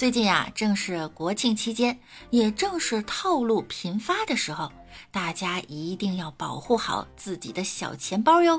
[0.00, 2.00] 最近啊，正是国庆期间，
[2.30, 4.72] 也正是套路频发的时候，
[5.10, 8.58] 大家一定要保护好自己的小钱包哟。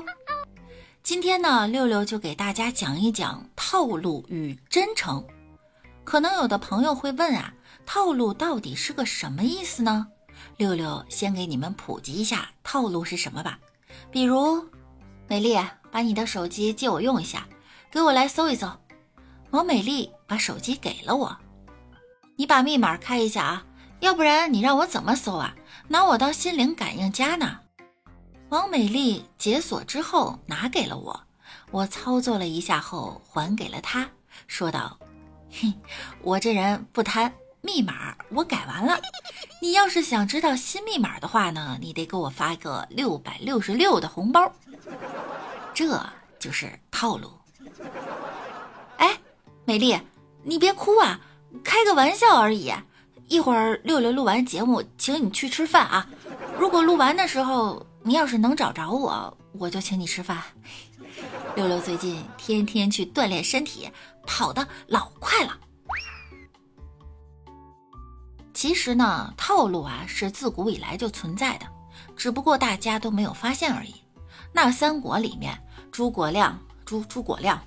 [1.02, 5.26] 今天呢，六六就给大家讲一讲套路与真诚。
[6.04, 7.52] 可能有的朋友会问啊，
[7.84, 10.06] 套路到底是个什么意思呢？
[10.58, 13.58] 六六先给你们普及一下套路是什么吧。
[14.12, 14.64] 比如，
[15.26, 15.58] 美丽，
[15.90, 17.48] 把你的手机借我用一下，
[17.90, 18.70] 给我来搜一搜。
[19.52, 21.36] 王美丽把手机给了我，
[22.36, 23.66] 你把密码开一下啊，
[24.00, 25.54] 要不然你让我怎么搜啊？
[25.88, 27.60] 拿我当心灵感应家呢？
[28.48, 31.22] 王美丽解锁之后拿给了我，
[31.70, 34.08] 我操作了一下后还给了她，
[34.46, 34.98] 说道
[35.60, 35.74] ：“哼，
[36.22, 37.30] 我这人不贪，
[37.60, 38.98] 密码我改完了。
[39.60, 44.50] 你要是想知道新密码的话呢，你得给我发个六百六十六的红包。
[45.74, 46.02] 这
[46.38, 47.30] 就是套路。”
[49.64, 49.98] 美丽，
[50.42, 51.20] 你别哭啊，
[51.62, 52.72] 开个玩笑而已。
[53.28, 56.06] 一会儿六六录完节目，请你去吃饭啊。
[56.58, 60.42] 如果录完的时候你要是能找着我，我就请你吃饭。
[61.54, 63.88] 六六最近天天去锻炼身体，
[64.26, 65.58] 跑得老快了。
[68.52, 71.66] 其实呢，套路啊是自古以来就存在的，
[72.16, 73.94] 只不过大家都没有发现而已。
[74.52, 75.58] 那三国里面，
[75.90, 77.60] 诸葛亮，诸诸葛亮。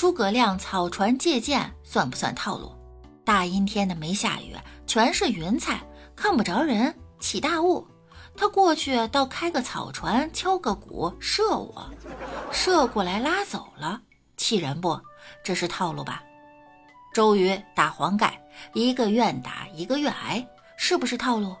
[0.00, 2.74] 诸葛亮草船借箭算不算套路？
[3.22, 4.56] 大阴天的没下雨，
[4.86, 5.78] 全是云彩，
[6.16, 7.86] 看不着人，起大雾。
[8.34, 11.86] 他过去倒开个草船，敲个鼓射我，
[12.50, 14.00] 射过来拉走了，
[14.38, 14.98] 气人不？
[15.44, 16.22] 这是套路吧？
[17.12, 21.54] 周瑜打黄盖，一个愿打一个愿挨，是不是套路？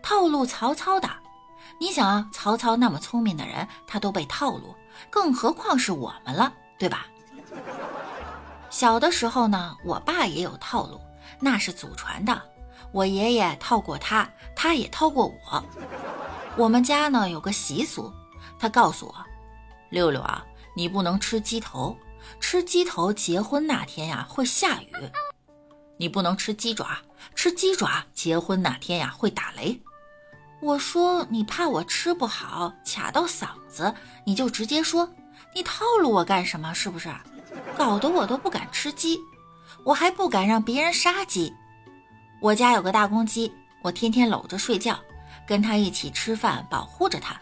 [0.00, 1.20] 套路曹操打。
[1.80, 4.76] 你想啊，曹操那么聪明的人，他都被套路，
[5.10, 7.04] 更何况是我们了，对吧？
[8.70, 11.00] 小的时候呢，我爸也有套路，
[11.40, 12.42] 那是祖传的。
[12.92, 15.64] 我爷爷套过他，他也套过我。
[16.56, 18.12] 我们家呢有个习俗，
[18.58, 19.14] 他告诉我
[19.90, 20.44] ：“六六啊，
[20.74, 21.96] 你不能吃鸡头，
[22.40, 24.92] 吃鸡头结婚那天呀会下雨。
[25.96, 26.98] 你不能吃鸡爪，
[27.34, 29.80] 吃鸡爪结婚那天呀会打雷。”
[30.60, 33.94] 我说：“你怕我吃不好，卡到嗓子，
[34.24, 35.08] 你就直接说，
[35.54, 36.74] 你套路我干什么？
[36.74, 37.08] 是不是？”
[37.76, 39.20] 搞得我都不敢吃鸡，
[39.84, 41.54] 我还不敢让别人杀鸡。
[42.40, 43.52] 我家有个大公鸡，
[43.82, 44.98] 我天天搂着睡觉，
[45.46, 47.40] 跟他一起吃饭，保护着他。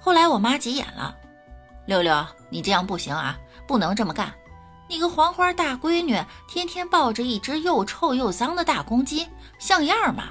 [0.00, 1.14] 后来我妈急眼了
[1.86, 4.32] ：“六六，你这样不行啊，不能这么干。
[4.88, 9.28] 你个黄花大闺女，天天抱着一只又臭又脏的大公鸡，
[9.58, 10.24] 像样吗？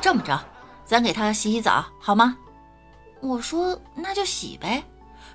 [0.00, 0.38] 这么着，
[0.84, 2.36] 咱给它洗洗澡好吗？”
[3.20, 4.84] 我说：“那就洗呗。”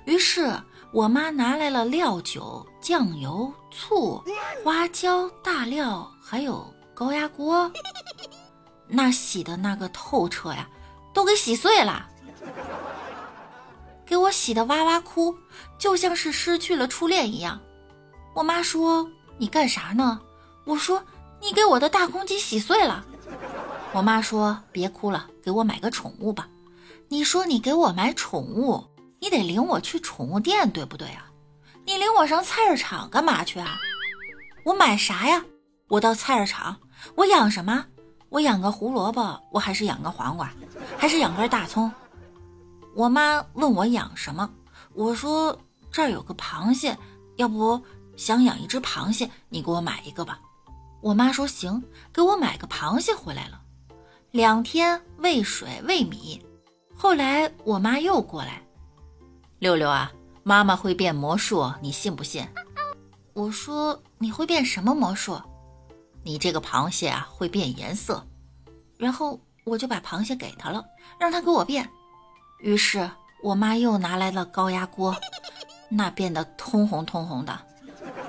[0.06, 0.52] 于是。
[0.92, 4.22] 我妈拿来了料酒、酱油、醋、
[4.62, 7.70] 花椒、大料，还有高压锅。
[8.86, 10.68] 那洗的那个透彻呀，
[11.14, 12.06] 都给洗碎了，
[14.04, 15.34] 给我洗的哇哇哭，
[15.78, 17.58] 就像是失去了初恋一样。
[18.34, 20.20] 我妈说：“你干啥呢？”
[20.64, 21.02] 我说
[21.40, 23.04] ：“你给我的大公鸡洗碎了。”
[23.94, 26.46] 我妈说：“别哭了，给我买个宠物吧。”
[27.08, 28.84] 你说你给我买宠物？
[29.22, 31.30] 你得领我去宠物店，对不对啊？
[31.86, 33.78] 你领我上菜市场干嘛去啊？
[34.64, 35.44] 我买啥呀？
[35.86, 36.76] 我到菜市场，
[37.14, 37.86] 我养什么？
[38.30, 40.52] 我养个胡萝卜，我还是养个黄瓜，
[40.98, 41.88] 还是养根大葱？
[42.96, 44.50] 我妈问我养什么，
[44.92, 45.56] 我说
[45.92, 46.98] 这儿有个螃蟹，
[47.36, 47.80] 要不
[48.16, 50.40] 想养一只螃蟹，你给我买一个吧。
[51.00, 51.80] 我妈说行，
[52.12, 53.60] 给我买个螃蟹回来了。
[54.32, 56.44] 两天喂水喂米，
[56.96, 58.60] 后来我妈又过来。
[59.62, 60.10] 六六啊，
[60.42, 62.44] 妈妈会变魔术，你信不信？
[63.32, 65.40] 我说你会变什么魔术？
[66.24, 68.26] 你这个螃蟹啊会变颜色。
[68.98, 70.84] 然后我就把螃蟹给他了，
[71.16, 71.88] 让他给我变。
[72.58, 73.08] 于是
[73.40, 75.16] 我妈又拿来了高压锅，
[75.88, 77.56] 那变得通红通红的，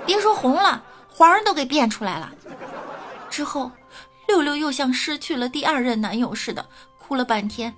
[0.06, 2.32] 别说红了，黄儿都给变出来了。
[3.28, 3.72] 之后
[4.28, 6.64] 六六又像失去了第二任男友似的，
[6.96, 7.74] 哭了半天。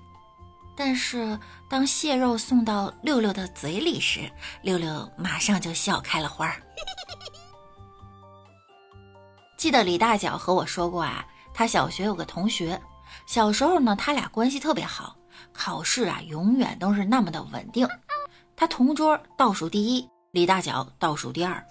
[0.77, 1.39] 但是
[1.71, 4.31] 当蟹肉送到六六的嘴里时，
[4.63, 6.63] 六六马上就笑开了花儿。
[9.57, 12.81] 记得李大脚和我说过啊，他小学有个同学，
[13.27, 15.17] 小时候呢，他俩关系特别好，
[15.53, 17.89] 考试啊永远都是那么的稳定。
[18.55, 21.65] 他同桌倒数第一，李大脚倒数第二。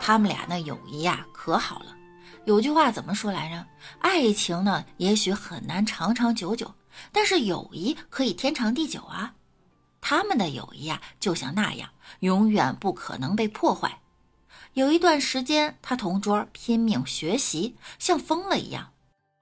[0.00, 1.96] 他们俩那友谊呀可好了。
[2.44, 3.64] 有句话怎么说来着？
[4.00, 6.68] 爱情呢也许很难长长久久，
[7.12, 9.34] 但是友谊可以天长地久啊。
[10.00, 11.90] 他们的友谊啊就像那样，
[12.20, 14.00] 永远不可能被破坏。
[14.74, 18.92] 有一段时间，他同桌拼命学习，像疯了一样。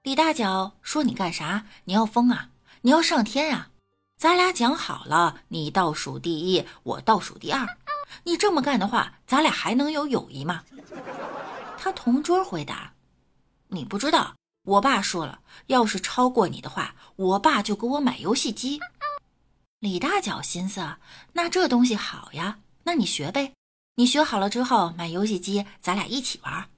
[0.03, 1.65] 李大脚说：“你干啥？
[1.85, 2.49] 你要疯啊？
[2.81, 3.69] 你要上天呀？
[4.17, 7.77] 咱俩讲好了，你倒数第一，我倒数第二。
[8.23, 10.63] 你这么干的话，咱俩还能有友谊吗？”
[11.79, 12.93] 他同桌回答
[13.69, 18.79] ：“你不知道，我爸说了，要是超过你的话，我爸就给我买游戏机。”
[19.79, 20.97] 李大脚心思
[21.33, 23.53] ：“那这东西好呀，那你学呗。”
[23.95, 26.69] 你学好了之后买游戏机，咱俩一起玩。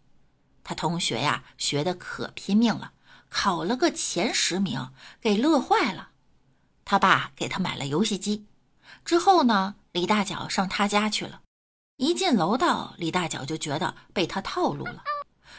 [0.64, 2.94] 他同学呀学的可拼命了，
[3.30, 4.90] 考了个前十名，
[5.22, 6.10] 给乐坏了。
[6.84, 8.46] 他爸给他买了游戏机，
[9.06, 11.42] 之后呢，李大脚上他家去了。
[11.98, 15.04] 一进楼道，李大脚就觉得被他套路了。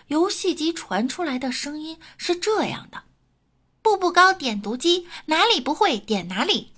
[0.08, 3.02] 游戏机传出来的声音是这样的
[3.82, 6.72] ：“步步高点读机，哪里不会点哪里。”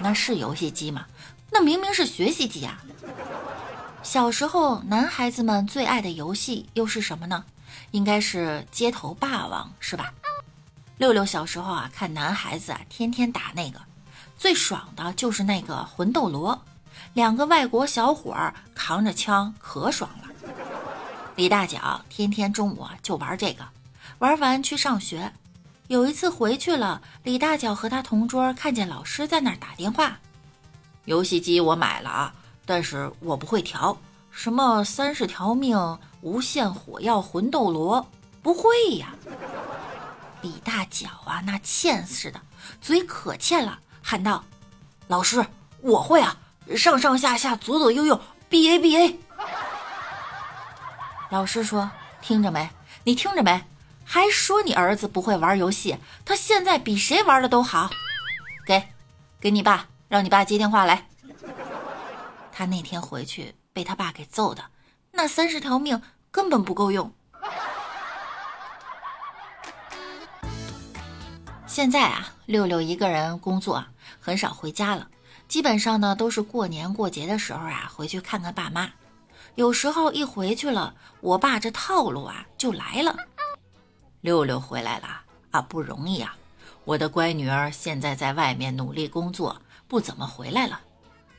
[0.00, 1.06] 那是游戏机吗？
[1.50, 2.82] 那明明是学习机啊！
[4.02, 7.44] 小时候，男孩子们最爱的游戏又是什么呢？
[7.92, 10.12] 应该是街头霸王，是吧？
[10.98, 13.80] 六六小时候啊，看男孩子啊天天打那个，
[14.36, 16.62] 最爽的就是那个魂斗罗，
[17.14, 20.28] 两个外国小伙儿扛着枪，可爽了。
[21.36, 23.62] 李大脚天天中午就玩这个，
[24.20, 25.30] 玩完去上学。
[25.88, 30.18] 有一次回去了，李大脚和他同桌看见老师在那儿打电话，
[31.04, 32.34] 游戏机我买了啊。
[32.64, 33.96] 但是我不会调，
[34.30, 38.08] 什么三十条命、无限火药、魂斗罗，
[38.42, 39.14] 不会呀。
[40.40, 42.40] 李大脚啊，那欠似的，
[42.80, 44.42] 嘴可欠了，喊道
[45.06, 45.46] ：“老师，
[45.82, 46.38] 我会啊，
[46.74, 48.18] 上上下下、左左右右
[48.48, 49.20] ，B A B A。”
[51.28, 51.90] 老师说
[52.22, 52.70] ：“听着没？
[53.04, 53.64] 你听着没？
[54.04, 57.90] 还说你儿子不会玩游戏，他现在比谁玩的都好。
[58.64, 58.90] 给，
[59.40, 61.08] 给你爸，让你爸接电话来。”
[62.52, 64.64] 他那天回去被他爸给揍的，
[65.10, 66.00] 那三十条命
[66.30, 67.12] 根本不够用。
[71.66, 73.84] 现在啊，六六一个人工作，
[74.20, 75.08] 很少回家了，
[75.48, 78.88] 基本上呢都是过年过节的时候啊回去看看爸妈。
[79.56, 83.16] 有时候一回去了，我爸这套路啊就来了。
[84.20, 86.36] 六六回来了啊，不容易啊！
[86.84, 90.80] 我的乖女儿现在在外面努力工作，不怎么回来了。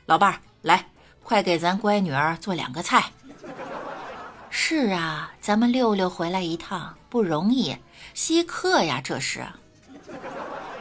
[0.06, 0.86] 老伴儿来。
[1.22, 3.12] 快给咱乖女儿做两个菜。
[4.48, 7.76] 是啊，咱们六六回来一趟不容易，
[8.14, 9.46] 稀客呀，这是。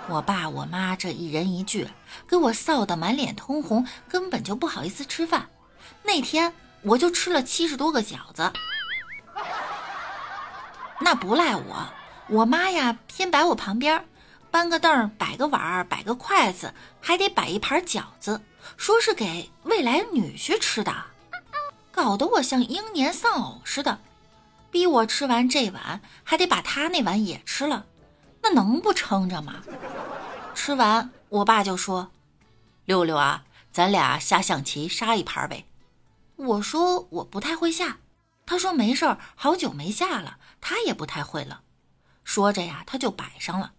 [0.07, 1.85] 我爸我妈这一人一句，
[2.29, 5.49] 给我臊得满脸通红，根本就不好意思吃饭。
[6.01, 6.53] 那天
[6.83, 8.51] 我就吃了七十多个饺子，
[11.01, 11.87] 那不赖我，
[12.29, 14.07] 我妈呀，偏摆我旁边，
[14.49, 18.41] 搬个凳，摆个碗，摆个筷子，还得摆一盘饺子。
[18.75, 20.93] 说是给未来女婿吃的，
[21.91, 23.99] 搞得我像英年丧偶似的，
[24.69, 27.85] 逼我吃完这碗，还得把他那碗也吃了，
[28.41, 29.55] 那能不撑着吗？
[30.53, 32.11] 吃完，我爸就说
[32.85, 35.65] ：“六六啊，咱俩下象棋杀一盘呗。”
[36.37, 37.97] 我说我不太会下，
[38.45, 41.63] 他说没事儿，好久没下了，他也不太会了。
[42.23, 43.73] 说着呀，他就摆上了。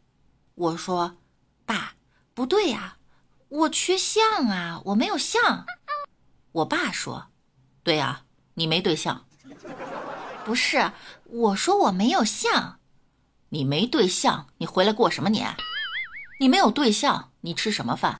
[0.54, 1.18] 我说
[1.64, 1.94] ：“爸，
[2.34, 2.96] 不对呀。”
[3.50, 5.64] 我缺相啊，我没有相。
[6.52, 7.28] 我爸说
[7.82, 8.24] ：“对呀，
[8.54, 9.26] 你没对象。”
[10.44, 10.92] 不是，
[11.24, 12.78] 我说我没有相。
[13.50, 15.56] 你没对象，你回来过什么年？
[16.40, 18.18] 你没有对象，你吃什么饭？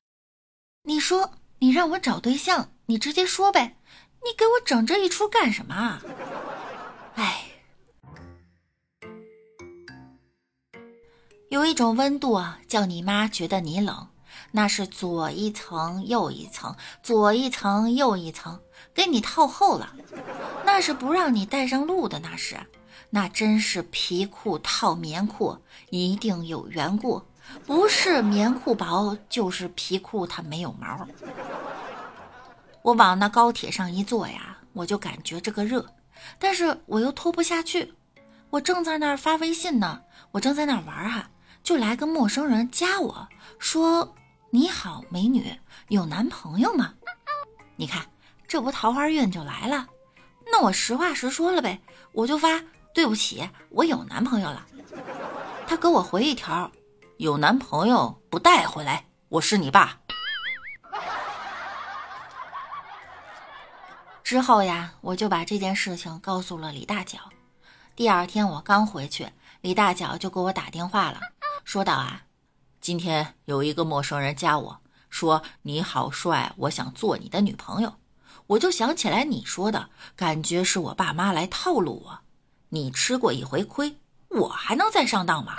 [0.85, 3.77] 你说你让我找对象，你直接说呗。
[4.25, 6.01] 你给我整这一出干什么？
[7.15, 7.45] 哎，
[11.49, 14.09] 有一种温度啊，叫你妈觉得你冷。
[14.53, 18.61] 那是左一层右一层，左一层右一层，
[18.95, 19.95] 给你套厚了。
[20.65, 22.57] 那是不让你带上路的，那是，
[23.11, 25.59] 那真是皮裤套棉裤，
[25.91, 27.23] 一定有缘故，
[27.67, 31.07] 不是棉裤薄，就是皮裤它没有毛。
[32.83, 35.85] 我往那高铁上一坐呀，我就感觉这个热，
[36.39, 37.93] 但是我又脱不下去。
[38.51, 41.31] 我正在那儿发微信呢，我正在那儿玩哈，
[41.63, 44.15] 就来个陌生人加我说。
[44.51, 45.55] 你好，美女，
[45.89, 46.95] 有男朋友吗？
[47.77, 48.07] 你看，
[48.47, 49.87] 这不桃花运就来了。
[50.51, 51.79] 那我实话实说了呗，
[52.13, 52.59] 我就发
[52.95, 54.65] 对不起，我有男朋友了。
[55.67, 56.73] 他给我回一条
[57.19, 59.99] ：“有男朋友不带回来，我是你爸。”
[64.29, 67.19] 之后呀，我就把这件事情告诉了李大脚。
[67.97, 69.31] 第二天我刚回去，
[69.63, 71.19] 李大脚就给我打电话了，
[71.65, 72.25] 说道啊，
[72.79, 77.95] 今天有一个陌生人加我说你好帅，我想做你的女朋友。
[78.49, 82.19] 我就想起来你说的感觉是我爸妈来套路我，
[82.69, 83.97] 你吃过一回亏，
[84.29, 85.55] 我还能再上当吗？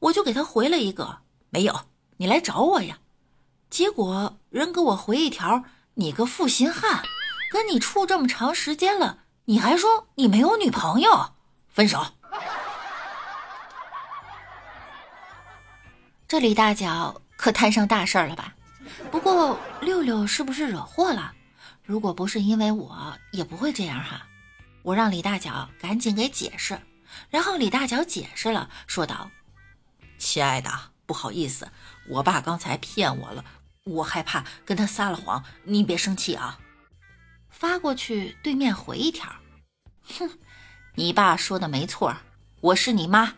[0.00, 1.86] 我就给他回了一个没有，
[2.18, 2.98] 你来找我呀。
[3.70, 7.02] 结果人给我回一条，你个负心汉，
[7.54, 11.34] 跟你处这么长时间了，你还说你没有女朋友，
[11.72, 12.04] 分手。
[16.26, 18.52] 这李大脚可摊上大事了吧？
[19.08, 21.32] 不过六六是不是惹祸了？
[21.84, 24.26] 如果不是因为我，也不会这样哈。
[24.82, 26.80] 我让李大脚赶紧给解释，
[27.30, 29.30] 然后李大脚解释了，说道
[30.18, 30.68] ：“亲爱的，
[31.06, 31.70] 不好意思，
[32.08, 33.44] 我爸刚才骗我了，
[33.84, 36.58] 我害怕跟他撒了谎，你别生气啊。”
[37.56, 39.32] 发过去，对面回一条
[40.18, 40.28] ：“哼，
[40.96, 42.14] 你爸说的没错，
[42.60, 43.32] 我是你妈。”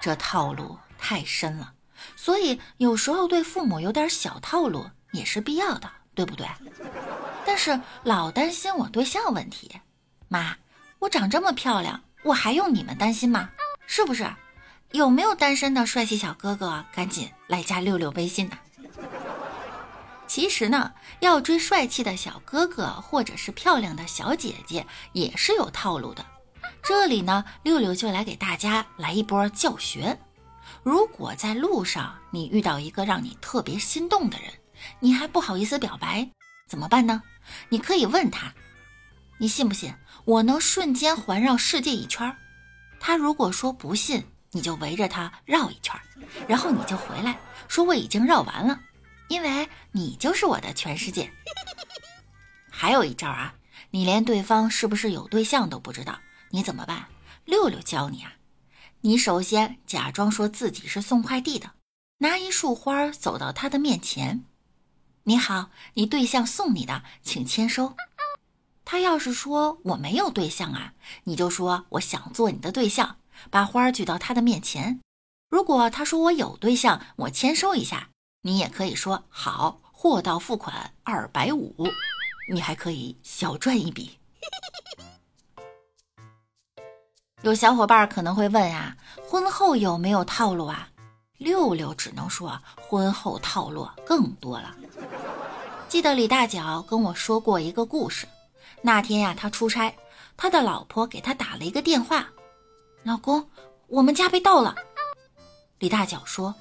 [0.00, 1.72] 这套路太深了。
[2.16, 6.46] 所以有时候对父母有点小套路也是必要的，对不对？
[7.46, 9.80] 但是老担心我对象问题，
[10.28, 10.56] 妈，
[10.98, 13.48] 我长这么漂亮，我还用你们担心吗？
[13.86, 14.28] 是不是？
[14.90, 16.84] 有没有单身的帅气小哥哥？
[16.92, 18.58] 赶紧来加六六微信呐！
[20.34, 26.24] 其实呢，要追帅气的小哥哥或者是漂亮的小姐姐也是有套路的。
[26.82, 30.18] 这里呢，六六就来给大家来一波教学。
[30.82, 34.50] 如果在路上你遇到一个让你特别心动的人，
[35.00, 36.30] 你还不好意思表白，
[36.66, 37.22] 怎么办呢？
[37.68, 38.54] 你可以问他
[39.38, 39.92] ：“你信不信
[40.24, 42.34] 我能瞬间环绕世界一圈？”
[42.98, 45.94] 他如果说不信，你就围着他绕一圈，
[46.48, 48.80] 然后你就回来说我已经绕完了，
[49.32, 51.32] 因为你就是我的全世界。
[52.70, 53.54] 还有一招啊，
[53.90, 56.18] 你连对方是不是有对象都不知道，
[56.50, 57.06] 你怎么办？
[57.46, 58.34] 六六教你啊。
[59.00, 61.70] 你首先假装说自己是送快递的，
[62.18, 64.44] 拿一束花走到他的面前。
[65.22, 67.96] 你好，你对象送你的，请签收。
[68.84, 70.92] 他要是说我没有对象啊，
[71.24, 73.16] 你就说我想做你的对象，
[73.50, 75.00] 把花举到他的面前。
[75.48, 78.10] 如果他说我有对象，我签收一下，
[78.44, 81.72] 你也可以说好，货到付款二百五，
[82.48, 84.18] 你还可以小赚一笔。
[87.42, 88.96] 有小伙伴可能会问啊，
[89.28, 90.88] 婚后有没有套路啊？
[91.38, 94.74] 六六只能说，婚后套路更多了。
[95.88, 98.26] 记得李大脚跟我说过一个故事，
[98.80, 99.94] 那天呀，他出差，
[100.36, 102.28] 他的老婆给他打了一个电话，
[103.04, 103.48] 老公，
[103.86, 104.74] 我们家被盗了。
[105.78, 106.52] 李大脚说，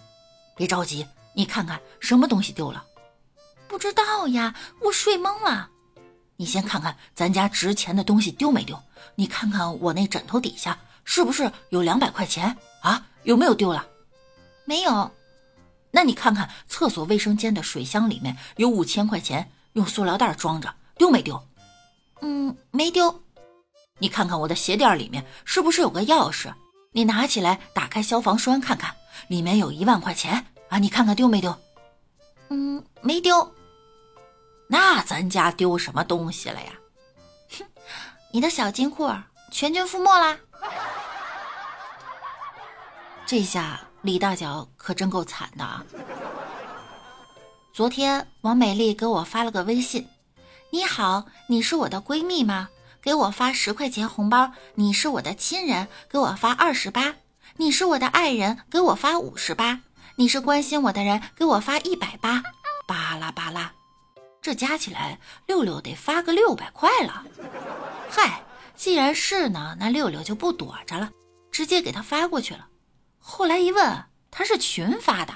[0.56, 2.84] 别着急，你看看什么东西丢了？
[3.68, 5.70] 不知道呀，我睡懵了。
[6.36, 8.82] 你先看看咱家值钱的东西丢没丢？
[9.16, 13.06] 你看看我那枕头底下是不是有两百块钱啊？
[13.24, 13.86] 有没有丢了？
[14.66, 15.12] 没有。
[15.92, 21.42] 那你看看厕所卫生间的水箱里面有五千块钱，用塑料袋装着，丢没丢？
[22.22, 23.24] 嗯，没丢。
[24.00, 26.54] 你看看我的鞋垫里面是不是有个钥匙？
[26.94, 28.96] 你拿起来打开消防栓看看，
[29.28, 30.80] 里面有一万块钱啊！
[30.80, 31.54] 你看看丢没丢？
[32.48, 33.54] 嗯，没丢。
[34.68, 36.72] 那咱家丢什么东西了呀？
[37.58, 37.66] 哼，
[38.32, 39.12] 你的小金库
[39.52, 40.40] 全军覆没啦！
[43.28, 45.84] 这下李大脚可真够惨的啊！
[47.74, 50.08] 昨天王美丽给我发了个微信
[50.72, 52.70] ：“你好，你是我的闺蜜吗？
[53.02, 54.54] 给我发十块钱红包。
[54.76, 57.16] 你是我的亲人，给我发二十八。
[57.58, 59.82] 你是我的爱人，给我发五十八。
[60.16, 62.44] 你是关心我的人，给我发一百八。
[62.86, 63.74] 巴拉巴拉。”
[64.42, 67.24] 这加起来，六六得发个六百块了。
[68.10, 68.44] 嗨，
[68.76, 71.12] 既然是呢，那六六就不躲着了，
[71.52, 72.68] 直接给他发过去了。
[73.20, 75.34] 后来一问，他是群发的，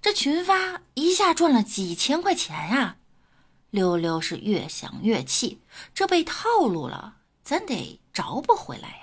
[0.00, 2.96] 这群发一下赚了几千块钱呀！
[3.70, 5.60] 六六是越想越气，
[5.92, 9.02] 这被套路了，咱得找不回来呀。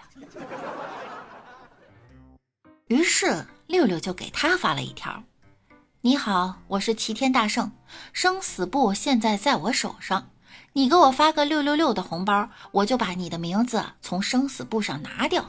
[2.88, 5.22] 于是六六就给他发了一条。
[6.02, 7.72] 你好，我是齐天大圣，
[8.14, 10.32] 生死簿现在在我手上，
[10.74, 15.46] 你给我发个六六六的红包，我就把你的名字从生死簿上拿掉。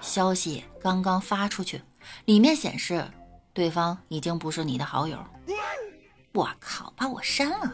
[0.00, 1.82] 消息刚刚发出去，
[2.26, 3.04] 里面显示
[3.52, 5.18] 对方已经不是你的好友。
[6.30, 7.72] 我靠，把我删了。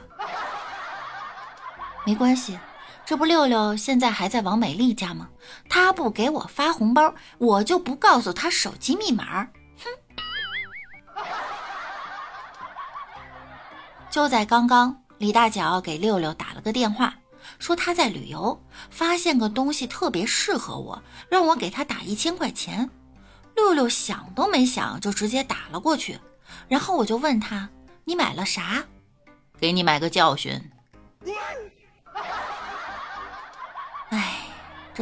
[2.07, 2.59] 没关系，
[3.05, 5.29] 这不六六现在还在王美丽家吗？
[5.69, 9.49] 他不给我发红包，我就不告诉他手机密码。
[9.83, 11.25] 哼！
[14.09, 17.15] 就在刚刚，李大脚给六六打了个电话，
[17.59, 22.89] 说他在旅游，发现个东西特别适合我，让我给他打一千块钱。
[23.57, 26.21] 六六想都没想就直接打了过去，
[26.69, 27.69] 然后我就问他
[28.05, 28.85] ：“你买了啥
[29.59, 30.71] ？”“给你买个教训。”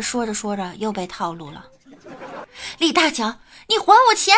[0.01, 1.67] 说着说着又被套路了。
[2.79, 3.39] 李大脚，
[3.69, 4.37] 你还我钱！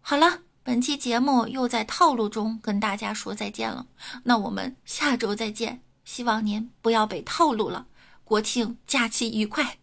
[0.00, 3.86] 好了，本期节目又在套路中跟大家说再见了。
[4.24, 7.86] 那我们下周再见，希望您不要被套路了。
[8.24, 9.78] 国庆假期愉快，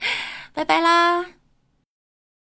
[0.52, 1.24] 拜拜啦！